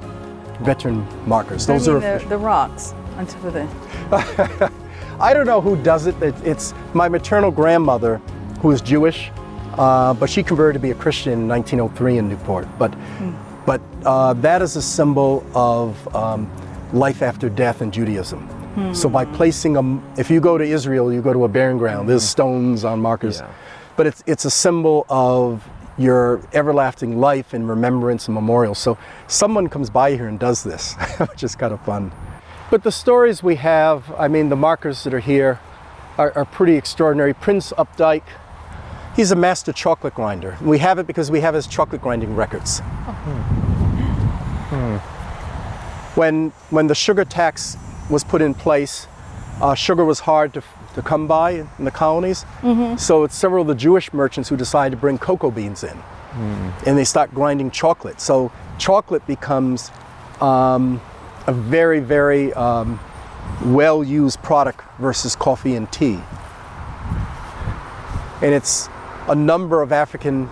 [0.62, 1.66] veteran markers.
[1.66, 2.18] Those I mean, are.
[2.20, 4.72] the, the rocks on top of the.
[5.20, 6.20] I don't know who does it.
[6.22, 8.16] It- It's my maternal grandmother,
[8.60, 9.30] who is Jewish,
[9.78, 12.66] uh, but she converted to be a Christian in 1903 in Newport.
[12.78, 12.94] But,
[13.64, 16.50] but uh, that is a symbol of um,
[16.92, 18.48] life after death in Judaism.
[18.92, 22.10] So by placing them, if you go to Israel, you go to a burying ground.
[22.10, 23.48] There's stones on markers, Yeah.
[23.96, 28.74] but it's it's a symbol of your everlasting life and remembrance and memorial.
[28.74, 28.98] So
[29.28, 30.92] someone comes by here and does this,
[31.30, 32.12] which is kind of fun.
[32.70, 35.60] But the stories we have, I mean, the markers that are here
[36.18, 37.32] are, are pretty extraordinary.
[37.32, 38.24] Prince Updike,
[39.14, 40.56] he's a master chocolate grinder.
[40.60, 42.80] We have it because we have his chocolate grinding records.
[46.16, 47.76] When, when the sugar tax
[48.10, 49.06] was put in place,
[49.60, 50.62] uh, sugar was hard to,
[50.94, 52.44] to come by in the colonies.
[52.98, 55.96] So it's several of the Jewish merchants who decided to bring cocoa beans in.
[56.86, 58.20] And they start grinding chocolate.
[58.20, 59.90] So chocolate becomes
[60.40, 61.00] um,
[61.46, 62.98] a very, very um,
[63.64, 66.18] well used product versus coffee and tea.
[68.42, 68.88] And it's
[69.28, 70.48] a number of African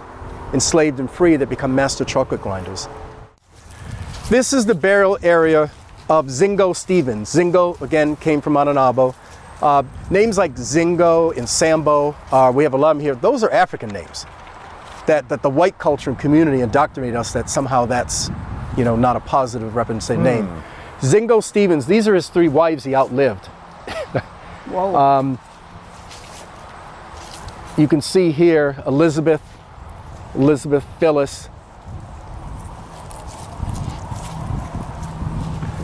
[0.53, 2.89] enslaved and free that become master chocolate grinders.
[4.31, 5.71] This is the burial area
[6.09, 7.33] of Zingo Stevens.
[7.35, 9.15] Zingo, again, came from Anomabo.
[9.61, 13.15] Uh, names like Zingo and Sambo, uh, we have a lot of them here.
[13.15, 14.27] Those are African names
[15.07, 18.31] that, that the white culture and community indoctrinated us that somehow that's,
[18.77, 20.63] you know, not a positive representation name.
[21.01, 23.47] Zingo Stevens, these are his three wives he outlived.
[23.47, 24.95] Whoa.
[25.05, 25.39] Um,
[27.77, 29.43] you can see here Elizabeth,
[30.35, 31.49] Elizabeth Phyllis,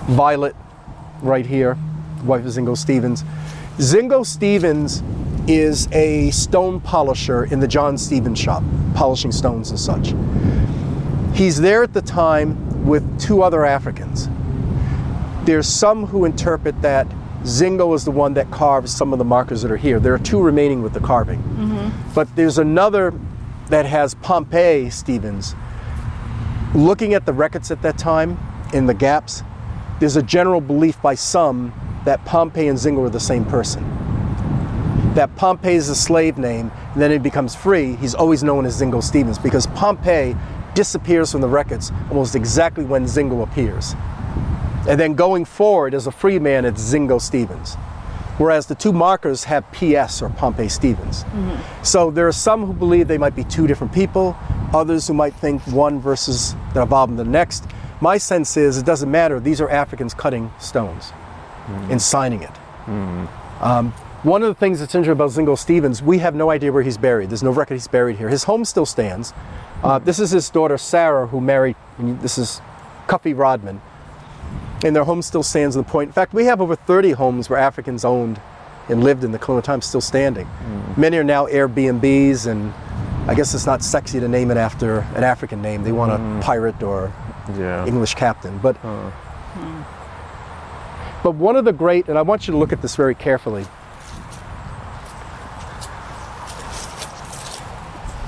[0.09, 0.57] Violet,
[1.23, 1.77] right here,
[2.25, 3.25] wife of Zingo Stevens.
[3.79, 5.03] Zingo Stevens
[5.49, 8.63] is a stone polisher in the John Stevens shop,
[8.95, 10.15] polishing stones and such.
[11.37, 14.29] He's there at the time with two other Africans.
[15.45, 17.07] There's some who interpret that
[17.45, 19.99] Zingo is the one that carves some of the markers that are here.
[19.99, 21.39] There are two remaining with the carving.
[21.39, 22.13] Mm-hmm.
[22.15, 23.15] But there's another
[23.69, 25.55] that has Pompey Stevens.
[26.75, 28.39] Looking at the records at that time
[28.75, 29.43] in the gaps,
[30.01, 31.73] there's a general belief by some
[32.05, 33.85] that Pompey and Zingo are the same person.
[35.15, 37.97] That Pompey is a slave name, and then he becomes free.
[37.97, 40.37] He's always known as Zingo Stevens because Pompey
[40.75, 43.95] disappears from the records almost exactly when Zingo appears.
[44.91, 47.77] And then going forward as a free man, it's Zingo Stevens.
[48.39, 51.25] Whereas the two markers have PS or Pompey Stevens.
[51.85, 54.37] So there are some who believe they might be two different people,
[54.75, 57.67] others who might think one versus that evolved into the next.
[58.01, 59.39] My sense is it doesn't matter.
[59.39, 61.13] These are Africans cutting stones
[61.91, 62.51] and signing it.
[63.61, 63.93] Um,
[64.25, 66.99] one of the things that's interesting about Zingo Stevens, we have no idea where he's
[66.99, 67.31] buried.
[67.31, 68.29] There's no record he's buried here.
[68.29, 69.33] His home still stands.
[69.85, 71.77] Uh, this is his daughter Sarah, who married.
[71.99, 72.61] This is
[73.07, 73.81] Cuffy Rodman,
[74.85, 76.09] and their home still stands in the point.
[76.09, 78.41] In fact, we have over 30 homes where Africans owned
[78.89, 80.47] and lived in the colonial times still standing.
[80.47, 80.97] Mm.
[80.97, 82.73] Many are now Airbnbs, and
[83.31, 85.85] I guess it's not sexy to name it after an African name.
[85.85, 86.43] They want a mm.
[86.43, 87.13] pirate or
[87.59, 87.87] Yeah.
[87.87, 88.59] English captain.
[88.59, 89.83] But hmm.
[91.23, 93.67] but one of the great, and I want you to look at this very carefully.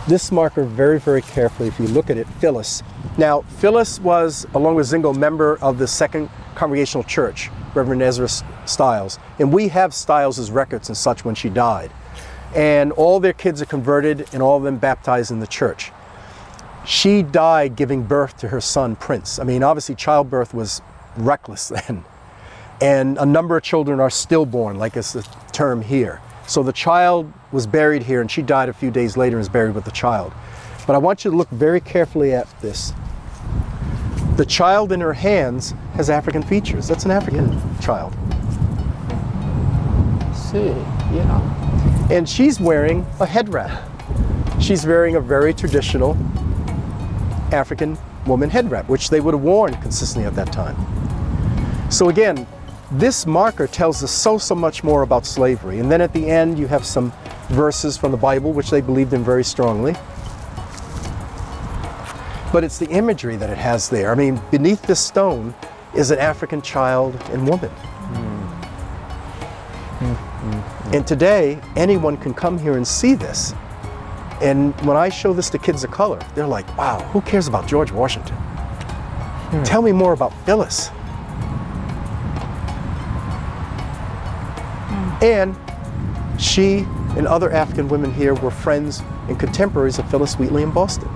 [0.08, 2.82] This marker very, very carefully, if you look at it, Phyllis.
[3.18, 8.28] Now, Phyllis was, along with Zingo, member of the Second Congregational Church, Reverend Ezra
[8.66, 9.18] Stiles.
[9.38, 11.90] And we have Stiles' records and such when she died.
[12.54, 15.92] And all their kids are converted and all of them baptized in the church
[16.84, 19.38] she died giving birth to her son Prince.
[19.38, 20.82] I mean, obviously, childbirth was
[21.16, 22.04] reckless then.
[22.80, 25.22] And a number of children are stillborn, like is the
[25.52, 26.20] term here.
[26.52, 29.48] So the child was buried here, and she died a few days later and is
[29.48, 30.34] buried with the child.
[30.86, 32.92] But I want you to look very carefully at this.
[34.36, 36.86] The child in her hands has African features.
[36.86, 38.12] That's an African child.
[40.34, 40.74] See,
[41.16, 42.08] yeah.
[42.10, 43.88] And she's wearing a head wrap.
[44.60, 46.18] She's wearing a very traditional
[47.50, 47.96] African
[48.26, 50.76] woman head wrap, which they would have worn consistently at that time.
[51.90, 52.46] So again,
[52.92, 55.78] this marker tells us so, so much more about slavery.
[55.78, 57.12] And then at the end, you have some
[57.48, 59.94] verses from the Bible, which they believed in very strongly.
[62.52, 64.12] But it's the imagery that it has there.
[64.12, 65.54] I mean, beneath this stone
[65.94, 67.70] is an African child and woman.
[70.92, 73.54] And today, anyone can come here and see this.
[74.42, 77.66] And when I show this to kids of color, they're like, wow, who cares about
[77.66, 78.36] George Washington?
[78.36, 79.62] Hmm.
[79.62, 80.90] Tell me more about Phyllis.
[85.22, 85.56] And
[86.38, 86.78] she
[87.16, 91.08] and other African women here were friends and contemporaries of Phillis Wheatley in Boston.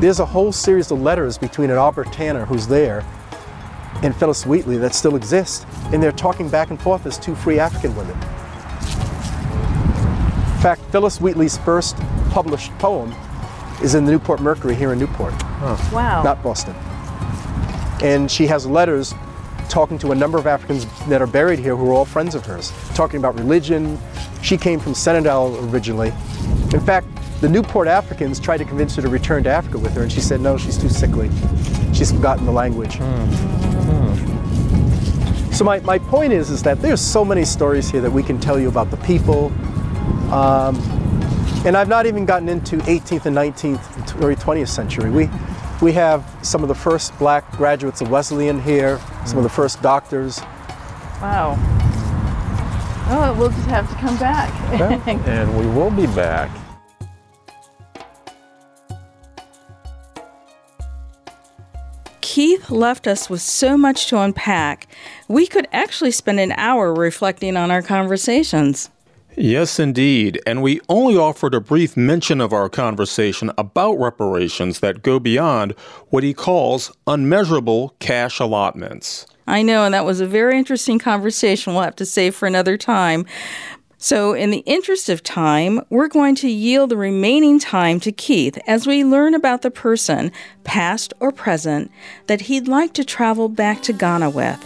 [0.00, 3.04] There's a whole series of letters between an Obour Tanner, who's there,
[4.02, 5.66] and Phillis Wheatley that still exist.
[5.92, 8.14] And they're talking back and forth as two free African women.
[10.54, 11.96] In fact, Phillis Wheatley's first
[12.30, 13.14] published poem
[13.82, 15.32] is in the Newport Mercury here in Newport,
[15.92, 16.22] Wow.
[16.22, 16.74] not Boston.
[18.02, 19.14] And she has letters
[19.70, 22.44] talking to a number of Africans that are buried here who are all friends of
[22.44, 23.98] hers, talking about religion.
[24.42, 26.08] She came from Senegal originally.
[26.74, 27.06] In fact,
[27.40, 30.20] the Newport Africans tried to convince her to return to Africa with her, and she
[30.20, 31.30] said no, she's too sickly.
[31.94, 32.98] She's forgotten the language.
[35.54, 38.40] So my, my point is, is that there's so many stories here that we can
[38.40, 39.46] tell you about the people.
[40.32, 40.76] Um,
[41.66, 45.10] and I've not even gotten into 18th and 19th and early 20th century.
[45.10, 45.28] We,
[45.80, 49.80] we have some of the first black graduates of Wesleyan here, some of the first
[49.82, 50.40] doctors.
[51.20, 51.56] Wow.
[53.12, 54.50] Oh, we'll just have to come back.
[55.26, 56.50] And we will be back.
[62.20, 64.86] Keith left us with so much to unpack.
[65.26, 68.90] We could actually spend an hour reflecting on our conversations.
[69.36, 70.40] Yes, indeed.
[70.46, 75.72] And we only offered a brief mention of our conversation about reparations that go beyond
[76.08, 79.26] what he calls unmeasurable cash allotments.
[79.46, 82.76] I know, and that was a very interesting conversation we'll have to save for another
[82.76, 83.26] time.
[84.02, 88.58] So, in the interest of time, we're going to yield the remaining time to Keith
[88.66, 90.32] as we learn about the person,
[90.64, 91.90] past or present,
[92.26, 94.64] that he'd like to travel back to Ghana with.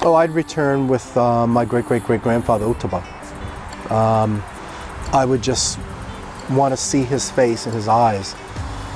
[0.00, 3.21] Oh, I'd return with uh, my great great great grandfather Utaba.
[3.92, 4.42] Um,
[5.12, 5.78] I would just
[6.50, 8.34] want to see his face and his eyes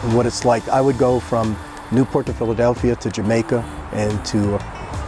[0.02, 0.66] and what it's like.
[0.68, 1.56] I would go from
[1.92, 3.60] Newport to Philadelphia to Jamaica
[3.92, 4.58] and to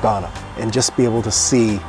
[0.03, 1.80] Ghana and just be able to see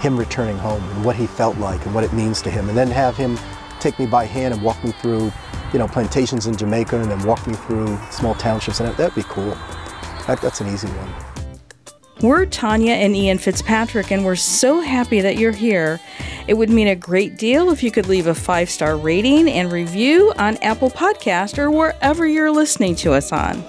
[0.00, 2.68] him returning home and what he felt like and what it means to him.
[2.68, 3.38] And then have him
[3.80, 5.32] take me by hand and walk me through,
[5.72, 8.80] you know, plantations in Jamaica and then walk me through small townships.
[8.80, 9.56] And that, that'd be cool.
[10.26, 11.25] That, that's an easy one.
[12.22, 16.00] We're Tonya and Ian Fitzpatrick, and we're so happy that you're here.
[16.48, 19.70] It would mean a great deal if you could leave a five star rating and
[19.70, 23.62] review on Apple Podcast or wherever you're listening to us on.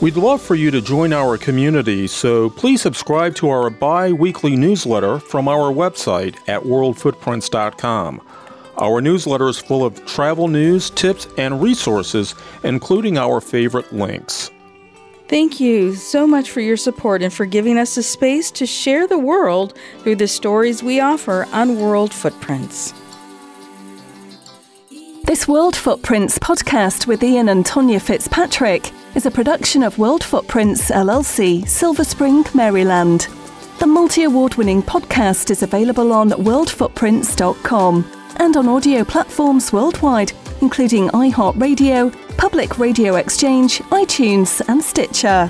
[0.00, 4.56] We'd love for you to join our community, so please subscribe to our bi weekly
[4.56, 8.22] newsletter from our website at worldfootprints.com.
[8.78, 12.34] Our newsletter is full of travel news, tips, and resources,
[12.64, 14.50] including our favorite links.
[15.32, 19.06] Thank you so much for your support and for giving us a space to share
[19.06, 22.92] the world through the stories we offer on World Footprints.
[25.24, 30.90] This World Footprints podcast with Ian and Tonya Fitzpatrick is a production of World Footprints
[30.90, 33.26] LLC, Silver Spring, Maryland.
[33.78, 38.04] The multi award winning podcast is available on worldfootprints.com
[38.36, 45.48] and on audio platforms worldwide, including iHeartRadio, Public Radio Exchange, iTunes, and Stitcher.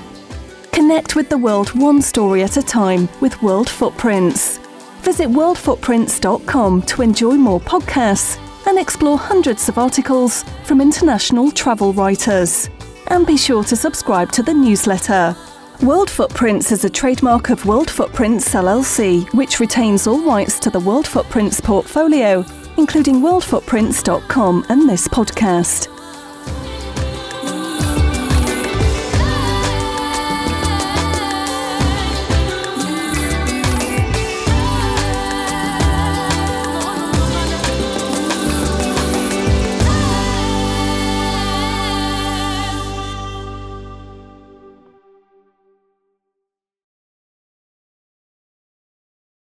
[0.71, 4.59] Connect with the world one story at a time with World Footprints.
[5.01, 8.37] Visit worldfootprints.com to enjoy more podcasts
[8.67, 12.69] and explore hundreds of articles from international travel writers.
[13.07, 15.35] And be sure to subscribe to the newsletter.
[15.81, 20.79] World Footprints is a trademark of World Footprints LLC, which retains all rights to the
[20.79, 22.45] World Footprints portfolio,
[22.77, 25.92] including worldfootprints.com and this podcast.